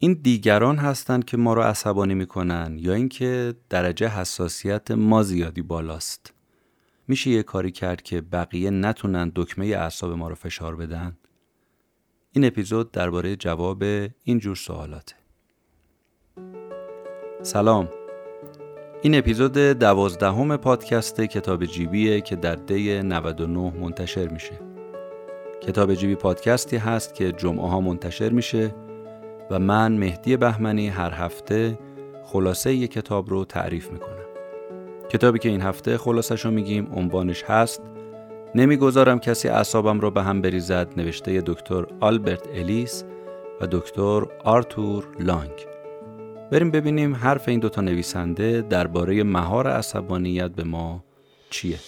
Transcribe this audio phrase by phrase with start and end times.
[0.00, 6.32] این دیگران هستند که ما رو عصبانی می‌کنن یا اینکه درجه حساسیت ما زیادی بالاست.
[7.08, 11.16] میشه یه کاری کرد که بقیه نتونن دکمه اعصاب ما رو فشار بدن؟
[12.32, 13.82] این اپیزود درباره جواب
[14.24, 15.14] این جور سوالاته.
[17.42, 17.88] سلام.
[19.02, 24.60] این اپیزود دوازدهم پادکست کتاب جیبیه که در دی 99 منتشر میشه.
[25.62, 28.74] کتاب جیبی پادکستی هست که جمعه ها منتشر میشه
[29.50, 31.78] و من مهدی بهمنی هر هفته
[32.24, 34.28] خلاصه یک کتاب رو تعریف می‌کنم.
[35.10, 37.82] کتابی که این هفته خلاصش رو میگیم عنوانش هست
[38.54, 43.04] نمی‌گذارم کسی اعصابم رو به هم بریزد نوشته دکتر آلبرت الیس
[43.60, 45.66] و دکتر آرتور لانگ.
[46.52, 51.04] بریم ببینیم حرف این دوتا نویسنده درباره مهار عصبانیت به ما
[51.50, 51.78] چیه.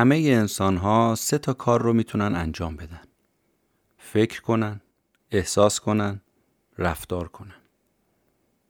[0.00, 3.00] همه انسان ها سه تا کار رو می‌تونن انجام بدن.
[3.98, 4.80] فکر کنن،
[5.30, 6.20] احساس کنن،
[6.78, 7.54] رفتار کنن.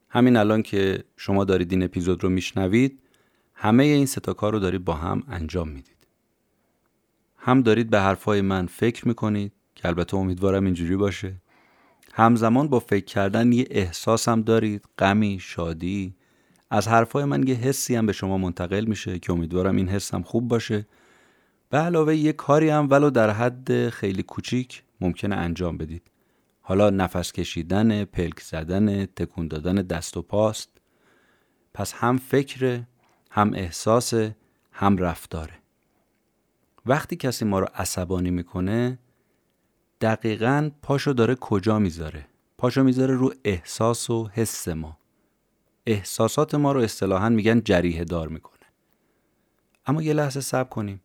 [0.09, 3.03] همین الان که شما دارید این اپیزود رو میشنوید
[3.55, 6.07] همه این سه تا کار رو دارید با هم انجام می‌دید.
[7.37, 11.35] هم دارید به حرفای من فکر می‌کنید که البته امیدوارم اینجوری باشه.
[12.13, 16.15] همزمان با فکر کردن یه احساس هم دارید غمی، شادی،
[16.71, 20.23] از حرفای من یه حسی هم به شما منتقل میشه که امیدوارم این حس هم
[20.23, 20.87] خوب باشه
[21.71, 26.11] به علاوه یه کاری هم ولو در حد خیلی کوچیک ممکنه انجام بدید.
[26.61, 30.69] حالا نفس کشیدن، پلک زدن، تکون دادن دست و پاست.
[31.75, 32.83] پس هم فکر،
[33.31, 34.15] هم احساس،
[34.73, 35.55] هم رفتاره.
[36.87, 38.99] وقتی کسی ما رو عصبانی می‌کنه
[40.01, 42.27] دقیقا پاشو داره کجا می‌ذاره؟
[42.59, 44.99] پاشو می‌ذاره رو احساس و حس ما.
[45.87, 48.67] احساسات ما رو اصطلاحا میگن جریه دار می‌کنه.
[49.87, 51.01] اما یه لحظه صبر کنیم.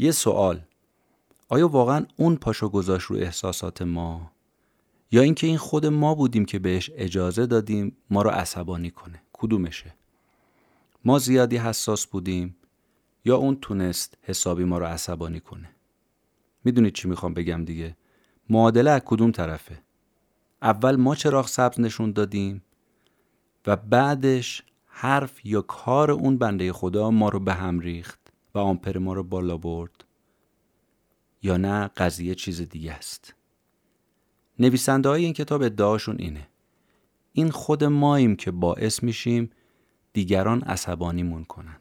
[0.00, 0.60] یه سوال.
[1.48, 4.30] آیا واقعا اون پاشو گذاشت رو احساسات ما؟
[5.10, 9.94] یا اینکه این خود ما بودیم که بهش اجازه دادیم ما رو عصبانی کنه؟ کدومشه؟
[11.04, 12.56] ما زیادی حساس بودیم
[13.24, 15.70] یا اون تونست حسابی ما رو عصبانی کنه؟
[16.64, 17.96] می‌دونید چی می‌خوام بگم دیگه.
[18.50, 19.82] معادله از کدوم طرفه؟
[20.62, 22.62] اول ما چراغ سبز نشون دادیم
[23.66, 28.29] و بعدش حرف یا کار اون بنده خدا ما رو به هم ریخت.
[28.54, 30.04] و آمپر ما رو بالا برد.
[31.42, 33.34] یا نه قضیه چیز دیگه است.
[34.58, 36.48] نویسنده های این کتاب ادعاشون اینه.
[37.32, 39.50] این خود ماییم که باعث میشیم
[40.12, 41.76] دیگران عصبانیمون کنن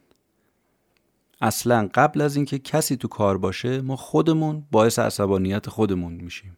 [1.41, 6.57] اصلا قبل از اینکه کسی تو کار باشه ما خودمون باعث عصبانیت خودمون میشیم.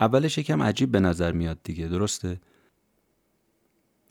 [0.00, 2.40] اولش یکم عجیب به نظر میاد دیگه درسته؟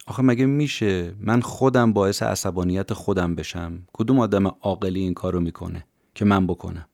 [0.09, 5.85] آخه مگه میشه من خودم باعث عصبانیت خودم بشم؟ کدوم آدم عاقلی این کارو می‌کنه
[6.15, 6.85] که من بکنم؟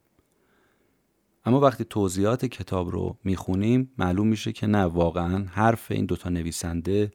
[1.46, 7.12] اما وقتی توضیحات کتاب رو می‌خونیم معلوم میشه که نه واقعا حرف این دوتا نویسنده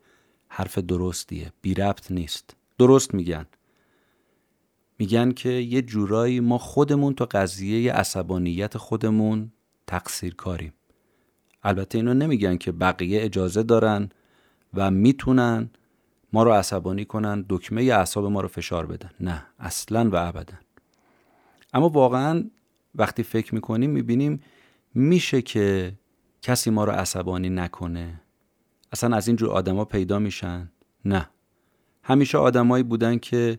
[0.48, 2.56] حرف درستیه بی ربط نیست.
[2.78, 3.46] درست میگن.
[4.98, 9.52] میگن که یه جورایی ما خودمون تو قضیه عصبانیت خودمون
[9.86, 10.72] تقصیر کاریم
[11.62, 14.08] البته اینو نمیگن که بقیه اجازه دارن
[14.74, 15.70] و می‌تونن
[16.32, 19.10] ما رو عصبانی کنن دکمه اعصاب ما رو فشار بدن.
[19.20, 20.54] نه اصلا و ابدا.
[21.74, 22.44] اما واقعا
[22.94, 24.40] وقتی فکر می‌کنیم می‌بینیم
[24.94, 25.92] میشه که
[26.42, 28.20] کسی ما رو عصبانی نکنه.
[28.92, 30.70] اصلا از اینجور آدما پیدا میشن.
[31.04, 31.30] نه.
[32.02, 33.58] همیشه آدمایی بودن که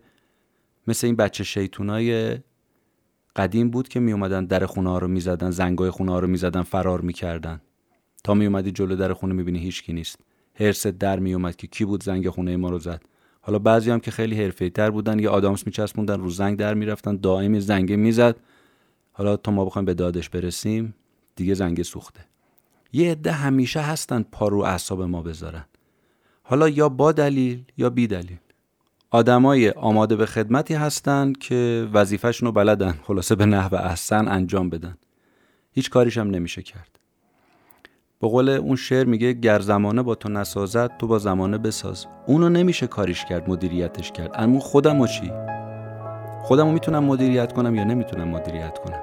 [0.87, 2.37] مثل این بچه شیطونای
[3.35, 6.61] قدیم بود که می اومدن در خونه ها رو می‌زدن زنگای خونه ها رو می‌زدن
[6.61, 7.61] فرار می‌کردن.
[8.23, 10.19] تا می اومدی جلو در خونه می‌بینی هیچکی نیست.
[10.55, 13.01] هرس در می اومد که کی بود زنگ خونه ما رو زد.
[13.41, 17.15] حالا بعضی هم که خیلی حرفه‌ای تر بودن یه آدامس میچسبوندن رو زنگ در می‌رفتن
[17.15, 18.35] دائمی زنگ می‌زد.
[19.11, 20.95] حالا تا ما بخوایم به دادش برسیم
[21.35, 22.25] دیگه زنگ سوخته.
[22.93, 25.65] یه عده همیشه هستن پا رو اعصاب ما بذارن.
[26.43, 28.37] حالا یا با دلیل یا بی دلیل.
[29.09, 34.97] آدمای آماده به خدمتی هستن که وظیفهشون رو بلدن خلاصه به نحو احسن انجام بدن.
[35.71, 36.99] هیچ کاریش هم نمیشه کرد.
[38.21, 42.05] به قول اون شعر میگه گر زمانه با تو نسازد تو با زمانه بساز.
[42.25, 44.31] اونو نمیشه کاریش کرد مدیریتش کرد.
[44.33, 45.31] اما خودم و چی؟
[46.41, 48.99] خودم رو می‌تونم مدیریت کنم یا نمی‌تونم مدیریت کنم؟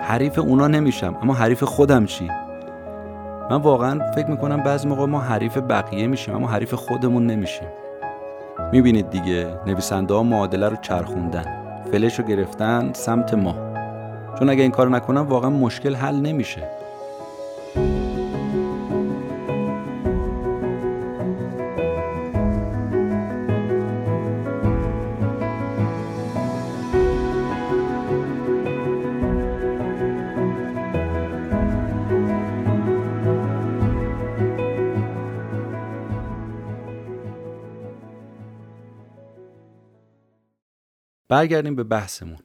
[0.00, 2.28] حریف اونا نمیشم اما حریف خودم چی؟
[3.50, 7.68] من واقعا فکر می‌کنم بعضی موقع ما حریف بقیه میشیم اما حریف خودمون نمیشیم.
[8.72, 11.44] می‌بینید دیگه نویسنده ها معادله رو چرخوندن.
[11.92, 13.54] فلش رو گرفتن سمت ما.
[14.38, 16.68] چون اگه این کار نکنم واقعا مشکل حل نمیشه.
[41.34, 42.38] برگردیم به بحثمون.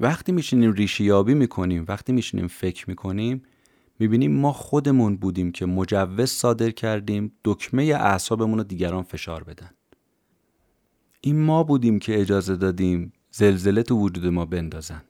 [0.00, 3.42] وقتی میشینیم ریشی یابی می‌کنیم وقتی میشینیم فکر می‌کنیم
[3.98, 9.70] می‌بینیم ما خودمون بودیم که مجوز صادر کردیم دکمه اعصابمون رو دیگران فشار بدن.
[11.20, 15.02] این ما بودیم که اجازه دادیم زلزله تو وجود ما بندازن.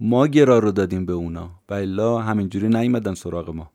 [0.00, 3.70] ما گرا رو دادیم به اونا و الا همینجوری نیومدن سراغ ما.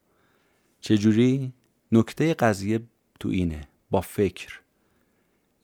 [0.79, 1.53] چجوری؟
[1.91, 2.79] نکته قضیه
[3.19, 4.64] تو اینه با فکر.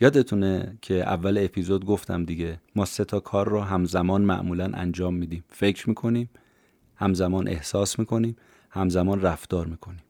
[0.01, 5.43] یادتونه که اول اپیزود گفتم دیگه ما سه تا کار رو همزمان معمولا انجام میدیم.
[5.49, 6.29] فکر می‌کنیم
[6.95, 8.35] همزمان احساس می‌کنیم
[8.69, 10.03] همزمان رفتار می‌کنیم.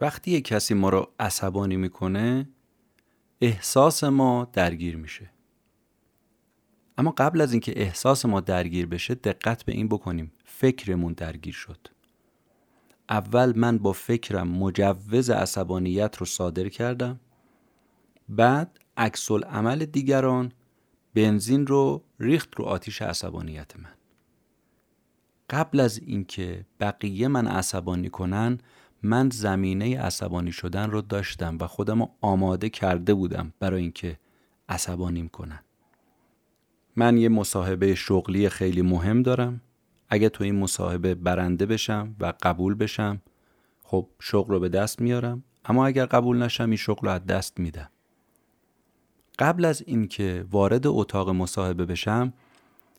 [0.00, 2.48] وقتی یک کسی ما رو عصبانی می‌کنه
[3.40, 5.30] احساس ما درگیر میشه.
[6.98, 10.32] اما قبل از اینکه احساس ما درگیر بشه دقت به این بکنیم.
[10.44, 11.88] فکرمون درگیر شد.
[13.08, 17.20] اول من با فکرم مجوز عصبانیت رو صادر کردم.
[18.28, 20.52] بعد عکس عمل دیگران
[21.14, 23.94] بنزین رو ریخت رو آتیش عصبانیت من.
[25.50, 28.58] قبل از اینکه بقیه من عصبانی کنن
[29.02, 34.18] من زمینه عصبانی شدن رو داشتم و خودم رو آماده کرده بودم برای اینکه
[34.68, 35.60] عصبانیم کنن.
[36.96, 39.60] من یه مصاحبه شغلی خیلی مهم دارم.
[40.08, 43.22] اگه تو این مصاحبه برنده بشم و قبول بشم
[43.82, 45.44] خب شغل رو به دست میارم.
[45.64, 47.90] اما اگر قبول نشم این شغل رو از دست میدم.
[49.38, 52.32] قبل از اینکه وارد اتاق مصاحبه بشم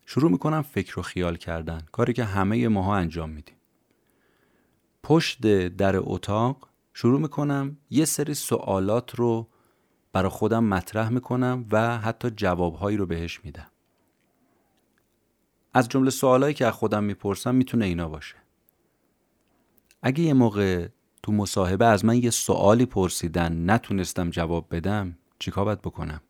[0.06, 3.56] شروع می‌کنم فکر و خیال کردن کاری که همه ماها انجام میدیم.
[5.02, 9.48] پشت در اتاق شروع می‌کنم یه سری سوالات رو
[10.12, 13.70] برا خودم مطرح می‌کنم و حتی جوابهایی رو بهش میدم.
[15.74, 18.36] از جمله سوالایی که از خودم می‌پرسم می‌تونه اینا باشه.
[20.02, 20.88] اگه یه موقع
[21.22, 26.20] تو مصاحبه از من یه سوالی پرسیدن نتونستم جواب بدم چیکار باید بکنم؟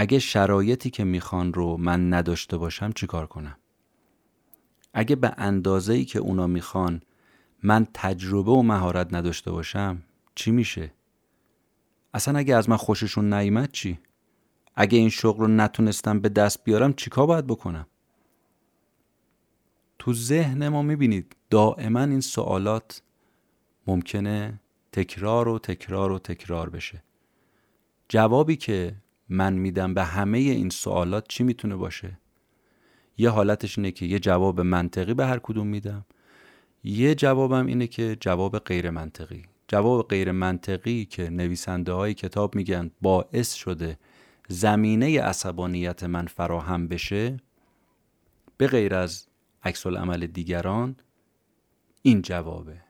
[0.00, 3.56] اگه شرایطی که می‌خوان رو من نداشته باشم چیکار کنم؟
[4.94, 7.02] اگه به اندازه ای که اونا می‌خوان
[7.62, 10.02] من تجربه و مهارت نداشته باشم
[10.34, 10.92] چی میشه؟
[12.14, 13.98] اصلا اگه از من خوششون نیمد چی؟
[14.74, 17.86] اگه این شغل رو نتونستم به دست بیارم چیکار باید بکنم؟
[19.98, 23.02] تو ذهن ما می‌بینید دائما این سوالات
[23.86, 24.60] ممکنه
[24.92, 27.02] تکرار و تکرار و تکرار بشه.
[28.08, 28.96] جوابی که
[29.28, 32.18] من میدم به همه این سوالات چی می‌تونه باشه؟
[33.18, 36.06] یه حالتش اینه که یه جواب منطقی به هر کدوم میدم.
[36.84, 42.90] یه جوابم اینه که جواب غیر منطقی جواب غیر منطقی که نویسنده های کتاب میگن
[43.02, 43.98] باعث شده
[44.48, 47.36] زمینه عصبانیت من فراهم بشه
[48.56, 49.26] به غیر از
[49.62, 50.96] عکس عمل دیگران
[52.02, 52.80] این جوابه.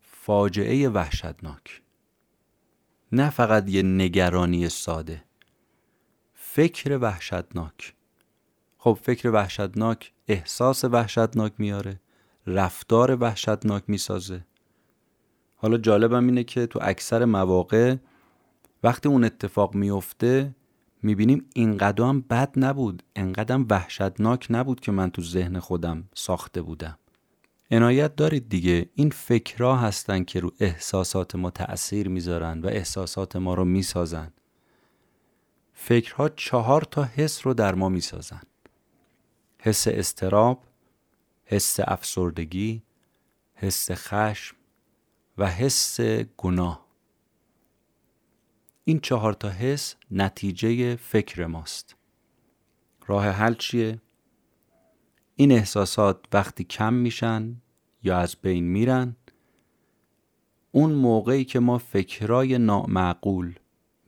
[0.00, 1.82] فاجعه وحشتناک.
[3.12, 5.24] نه فقط یه نگرانی ساده.
[6.54, 7.94] فکر وحشتناک.
[8.78, 12.00] خب فکر وحشتناک احساس وحشتناک میاره
[12.46, 14.44] رفتار وحشتناک می‌سازه.
[15.56, 17.96] حالا جالبم اینه که تو اکثر مواقع
[18.82, 20.54] وقتی اون اتفاق میفته
[21.02, 26.98] می‌بینیم اینقدر هم بد نبود انقدر وحشتناک نبود که من تو ذهن خودم ساخته بودم.
[27.70, 33.54] عنایت دارید دیگه این فکرها هستن که رو احساسات ما تأثیر می‌ذارن و احساسات ما
[33.54, 34.32] رو می‌سازن.
[35.84, 38.42] فکرها چهار تا حس رو در ما می‌سازن.
[39.58, 40.64] حس استراب
[41.44, 42.82] حس افسردگی
[43.54, 44.56] حس خشم
[45.38, 46.00] و حس
[46.36, 46.86] گناه.
[48.84, 51.96] این چهار تا حس نتیجه فکر ماست.
[53.06, 54.00] راه حل چیه؟
[55.36, 57.56] این احساسات وقتی کم میشن
[58.02, 59.16] یا از بین میرن
[60.72, 63.58] اون موقعی که ما فکرای نامعقول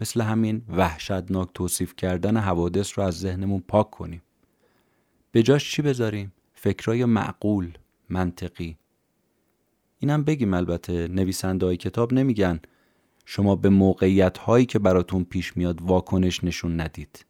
[0.00, 4.22] مثل همین وحشتناک توصیف کردن حوادث رو از ذهنمون پاک کنیم.
[5.32, 8.76] به جاش چی بذاریم؟ فکرای معقول منطقی.
[9.98, 12.60] اینم بگیم البته نویسنده های کتاب نمیگن
[13.24, 17.26] شما به موقعیت هایی که براتون پیش میاد واکنش نشون ندید.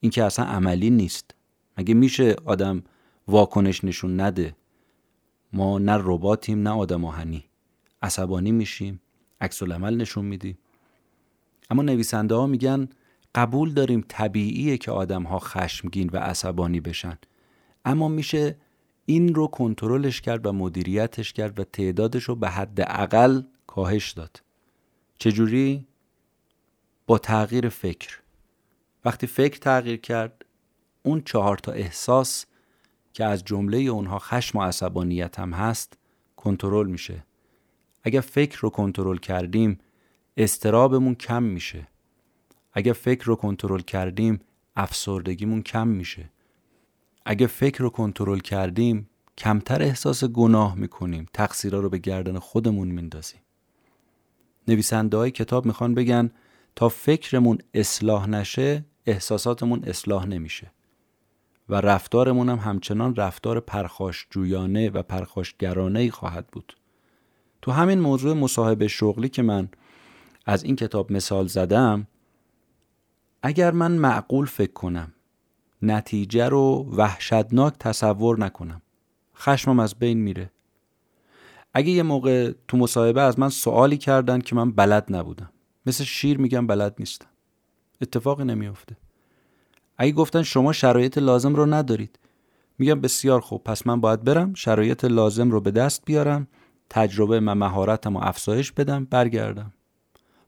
[0.00, 1.34] این که اصلا عملی نیست.
[1.78, 2.82] مگه میشه آدم
[3.28, 4.56] واکنش نشون نده؟
[5.52, 7.44] ما نه رباتیم نه آدم آهنی.
[8.02, 9.00] عصبانی میشیم
[9.40, 10.58] عکس العمل نشون میدیم.
[11.72, 12.88] اما نویسنده ها میگن
[13.34, 17.18] قبول داریم طبیعیه که آدم ها خشمگین و عصبانی بشن.
[17.84, 18.56] اما میشه
[19.06, 24.42] این رو کنترلش کرد و مدیریتش کرد و تعدادش رو به حد اقل کاهش داد.
[25.18, 25.86] چجوری؟
[27.06, 28.20] با تغییر فکر.
[29.04, 30.44] وقتی فکر تغییر کرد
[31.02, 32.46] اون چهار تا احساس
[33.12, 35.98] که از جمله اونها خشم و عصبانیت هم هست
[36.36, 37.24] کنترل میشه.
[38.02, 39.78] اگر فکر رو کنترل کردیم
[40.36, 41.88] استرابمون کم میشه.
[42.72, 44.40] اگر فکر رو کنترل کردیم
[44.76, 46.30] افسردگیمون کم میشه.
[47.26, 49.08] اگه فکر رو کنترل کردیم
[49.38, 51.26] کمتر احساس گناه می‌کنیم.
[51.32, 53.40] تقصیرها رو به گردن خودمون میندازیم.
[54.68, 56.30] نویسنده های کتاب می‌خوان بگن
[56.76, 60.72] تا فکرمون اصلاح نشه احساساتمون اصلاح نمیشه.
[61.68, 66.76] و رفتارمون هم همچنان رفتار پرخاش جویانه و پرخاشگرانه ای خواهد بود.
[67.62, 69.68] تو همین موضوع مصاحبه شغلی که من
[70.46, 72.06] از این کتاب مثال زدم
[73.42, 75.12] اگر من معقول فکر کنم
[75.82, 78.82] نتیجه رو وحشتناک تصور نکنم
[79.36, 80.50] خشمم از بین میره.
[81.74, 85.50] اگه یه موقع تو مصاحبه از من سوالی کردن که من بلد نبودم
[85.86, 87.26] مثل شیر میگم بلد نیستم.
[88.00, 88.96] اتفاقی نمیافته.
[89.98, 92.18] اگه گفتن شما شرایط لازم رو ندارید
[92.78, 96.48] میگم بسیار خوب پس من باید برم شرایط لازم رو به دست بیارم
[96.90, 99.72] تجربه و مهارتم و افزایش بدم برگردم.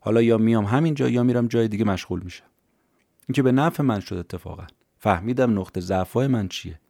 [0.04, 2.44] حالا یا میام همینجا یا میرم جای دیگه مشغول میشم.
[3.28, 4.66] این که به نفع من شد اتفاقا.
[4.99, 6.80] فهمیدم نقطه ضعفای من چیه.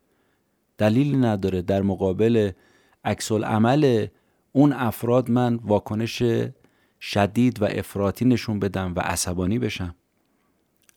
[0.78, 2.50] دلیلی نداره در مقابل
[3.04, 4.06] عکس عمل
[4.52, 6.22] اون افراد من واکنش
[7.00, 9.94] شدید و افراطی نشون بدم و عصبانی بشم.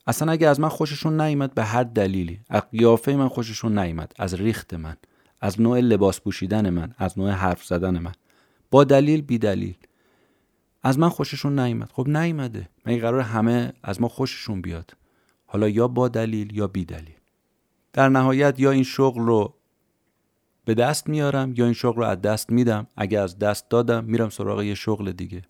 [0.08, 2.40] اصلا اگه از من خوششون نیامد به هر دلیلی.
[2.50, 4.98] از قیافه من خوششون نیامد از ریخت من.
[5.42, 6.96] از نوع لباس پوشیدن من.
[6.98, 8.14] از نوع حرف زدن من.
[8.72, 9.76] با دلیل بی دلیل.
[10.84, 14.92] از من خوششون نیامد خب نیامده من قرار همه از ما خوششون بیاد.
[15.46, 17.16] حالا یا با دلیل یا بی دلیل.
[17.94, 19.54] در نهایت یا این شغل رو
[20.66, 22.88] به دست میارم یا این شغل رو از دست میدم.
[22.98, 25.42] اگه از دست دادم میرم سراغ یه شغل دیگه.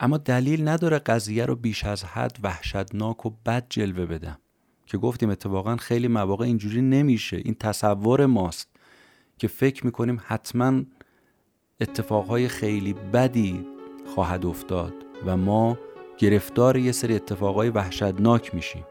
[0.00, 4.38] اما دلیل نداره قضیه رو بیش از حد وحشتناک و بد جلوه بدم.
[4.86, 7.36] که گفتیم اتفاقا خیلی مواقع اینجوری نمیشه.
[7.36, 8.68] این تصور ماست
[9.38, 10.82] که فکر می‌کنیم حتما
[11.80, 13.66] اتفاقهای خیلی بدی
[14.14, 14.94] خواهد افتاد
[15.26, 15.78] و ما
[16.18, 18.84] گرفتار یه سری اتفاقهای وحشتناک میشیم.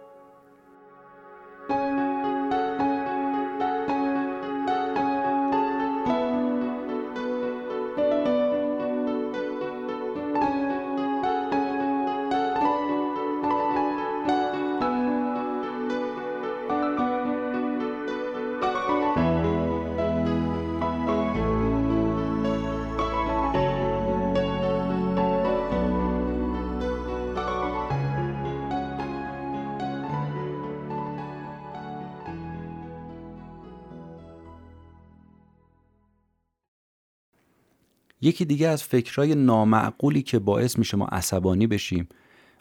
[38.21, 42.07] یکی دیگه از فکرهای نامعقولی که باعث میشه ما عصبانی بشیم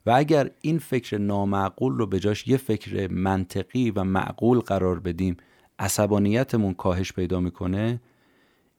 [0.07, 5.37] و اگر این فکر نامعقول رو به جاش یه فکر منطقی و معقول قرار بدیم
[5.79, 8.01] عصبانیتمون کاهش پیدا می‌کنه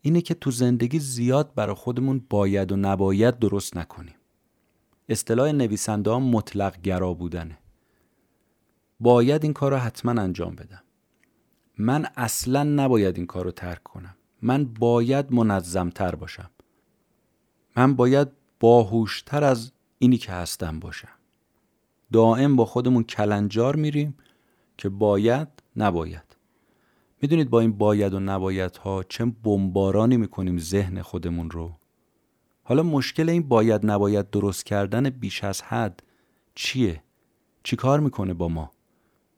[0.02, 4.16] اینه که تو زندگی زیاد برای خودمون باید و نباید درست نکنیم.
[5.10, 7.58] اصطلاح نویسنده ها مطلق گرا بودنه.
[9.00, 10.84] باید این کار رو حتما انجام بدم.
[11.78, 14.16] من اصلا نباید این کار رو ترک کنم.
[14.42, 16.50] من باید منظمتر باشم.
[17.76, 18.28] من باید
[18.60, 21.10] باهوشتر از اینی که هستم باشم.
[22.12, 24.18] دائم با خودمون کلنجار میریم
[24.78, 26.36] که باید نباید.
[27.22, 31.72] می‌دونید با این باید و نباید ها چه بمبارانی می‌کنیم ذهن خودمون رو.
[32.64, 36.04] حالا مشکل این باید نباید درست کردن بیش از حد
[36.56, 37.04] چیه؟
[37.64, 38.72] چی کار می‌کنه با ما؟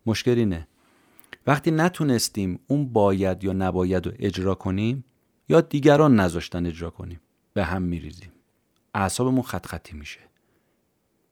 [0.06, 0.68] مشکل اینه.
[1.48, 5.06] وقتی نتونستیم اون باید یا نباید رو اجرا کنیم
[5.50, 7.20] یا دیگران نذاشتن اجرا کنیم.
[7.54, 8.32] به هم میریزیم.
[8.94, 10.20] اعصابمون خط خطی میشه.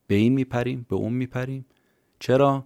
[0.06, 1.66] به این میپریم به اون میپریم.
[2.18, 2.64] چرا؟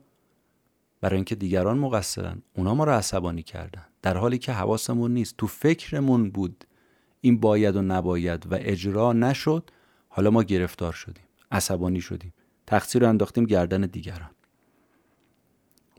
[1.01, 2.43] برای اینکه دیگران مقصرن.
[2.57, 3.85] اونا ما رو عصبانی کردن.
[4.03, 5.37] در حالی که حواسمون نیست.
[5.39, 6.65] تو فکرمون بود
[7.21, 9.71] این باید و نباید و اجرا نشد
[10.09, 11.25] حالا ما گرفتار شدیم.
[11.51, 12.35] عصبانی شدیم.
[12.67, 14.31] تقصیر رو انداختیم گردن دیگران.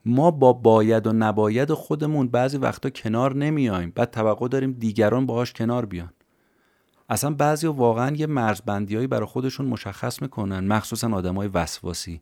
[0.06, 5.54] ما با باید و نباید خودمون بعضی وقتا کنار نمیایم بعد توقع داریم دیگران باهاش
[5.54, 6.14] کنار بیان.
[7.10, 12.22] اصلا بعضی واقعا یه مرزبندیایی برای خودشون مشخص می‌کنن مخصوصا آدمای وسواسی.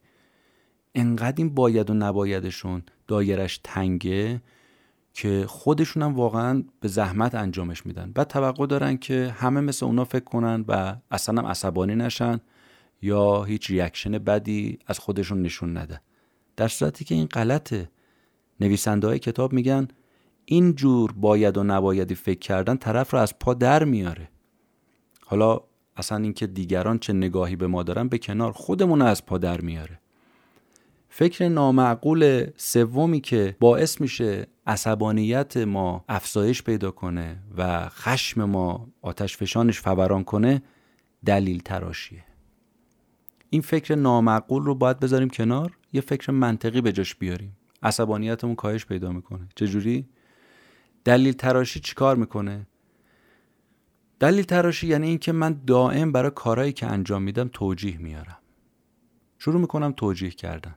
[0.95, 4.41] انقدر این باید و نبایدشون دایرش تنگه
[5.13, 8.11] که خودشون هم واقعا به زحمت انجامش میدن.
[8.11, 12.39] بعد توقع دارن که همه مثل اونا فکر کنن و اصلا هم عصبانی نشن
[13.01, 16.01] یا هیچ ریاکشن بدی از خودشون نشون نده.
[16.55, 17.89] در صورتی که این غلطه
[18.59, 19.87] نویسنده های کتاب میگن
[20.45, 24.29] این جور باید و نبایدی فکر کردن طرف رو از پا در میاره.
[25.25, 25.59] حالا
[25.97, 29.99] اصلا اینکه دیگران چه نگاهی به ما دارن به کنار خودمون از پا در میاره.
[31.09, 39.37] فکر نامعقول سومی که باعث میشه عصبانیت ما افزایش پیدا کنه و خشم ما آتش
[39.37, 40.61] فشانش فوران کنه
[41.25, 42.23] دلیل تراشیه.
[43.49, 47.57] این فکر نامعقول رو باید بذاریم کنار یه فکر منطقی به جاش بیاریم.
[47.83, 49.47] عصبانیتمون کاهش پیدا می‌کنه.
[49.55, 50.09] چجوری؟
[51.03, 52.67] دلیل تراشی چیکار می‌کنه؟
[54.19, 58.37] دلیل تراشی یعنی اینکه من دائم برای کارهایی که انجام میدم توجیه میارم.
[59.39, 60.75] شروع می‌کنم توجیه کردن.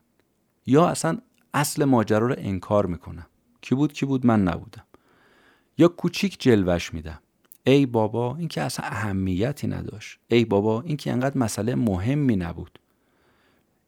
[0.66, 1.18] یا اصلا
[1.54, 3.26] اصل ماجرا رو انکار می‌کنم.
[3.60, 4.84] کی بود کی بود من نبودم.
[5.78, 7.18] یا کوچیک جلوش میدم.
[7.66, 10.18] ای بابا این که اصلا اهمیتی نداشت.
[10.28, 12.78] ای بابا این که انقدر مسئله مهمی نبود.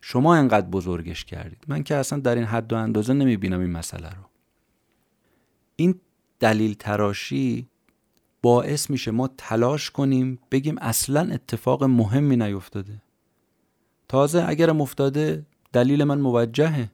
[0.00, 1.64] شما انقدر بزرگش کردید.
[1.69, 4.25] من که اصلا در این حد و اندازه نمی‌بینم این مسئله رو.
[5.76, 6.00] این
[6.40, 7.70] دلیل تراشی
[8.42, 13.02] باعث میشه ما تلاش کنیم بگیم اصلا اتفاق مهمی نیفتاده.
[14.09, 16.90] تازه اگرم افتاده دلیل من موجهه.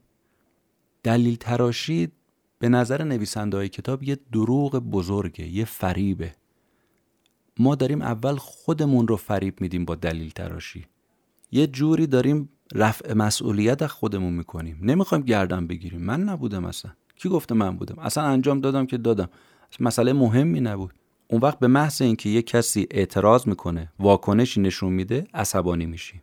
[1.03, 2.13] دلیل تراشی
[2.59, 6.35] به نظر نویسنده های کتاب یه دروغ بزرگه یه فریبه.
[7.59, 10.87] ما داریم اول خودمون رو فریب میدیم با دلیل تراشی.
[11.53, 14.79] یه جوری داریم رفع مسئولیت از خودمون می‌کنیم.
[14.83, 16.01] نمی‌خوایم گردن بگیریم.
[16.03, 16.93] من نبودم اصلا.
[17.17, 19.29] کی گفته من بودم؟ اصلا انجام دادم که دادم.
[19.81, 20.95] مسئله مهمی نبود.
[21.29, 26.23] اون وقت به محض اینکه یه کسی اعتراض می‌کنه واکنشی نشون میده عصبانی میشیم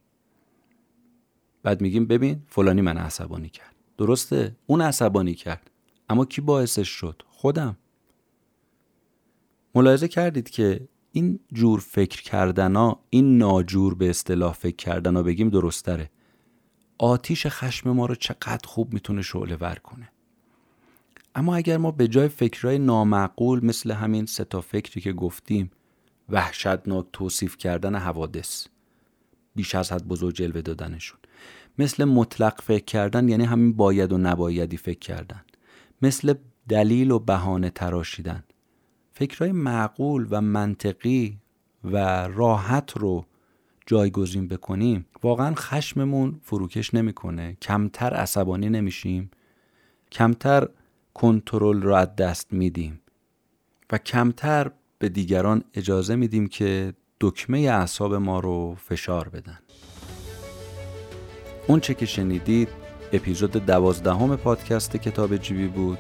[1.64, 3.76] بعد میگیم ببین فلانی من عصبانی کرد.
[3.98, 5.72] درسته؟ اون عصبانی کرد.
[6.10, 7.78] اما کی باعثش شد؟ خودم.
[9.76, 15.24] ملاحظه کردید که این جور فکر کردن ها این ناجور به اصطلاح فکر کردن ها
[15.24, 16.12] بگیم درستره.
[16.98, 20.10] آتیش خشم ما رو چقدر خوب می‌تونه شعله ور کنه.
[21.36, 25.72] اما اگر ما به جای فکرهای نامعقول مثل همین سه تا فکری که گفتیم
[26.30, 28.68] وحشتناک توصیف کردن حوادث
[29.56, 31.20] بیش از حد بزرگ جلوه دادنشون
[31.80, 35.42] مثل مطلق فکر کردن یعنی همین باید و نبایدی فکر کردن
[36.02, 36.34] مثل
[36.70, 38.44] دلیل و بهانه تراشیدن
[39.14, 41.38] فکرهای معقول و منطقی
[41.84, 43.26] و راحت رو
[43.86, 49.32] جایگزین بکنیم واقعا خشممون فروکش نمی‌کنه کمتر عصبانی نمیشیم
[50.12, 50.68] کمتر
[51.14, 53.00] کنترل رو از دست میدیم.
[53.92, 59.60] و کمتر به دیگران اجازه میدیم که دکمه اعصاب ما رو فشار بدن.
[61.68, 62.70] اون چه که شنیدید
[63.14, 65.98] اپیزود دوازدهم پادکست کتاب جیبی بود.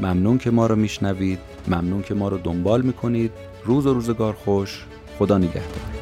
[0.00, 1.38] ممنون که ما رو میشنوید.
[1.68, 3.32] ممنون که ما رو دنبال می‌کنید.
[3.64, 4.86] روز و روزگار خوش.
[5.18, 5.95] خدا نگهدار.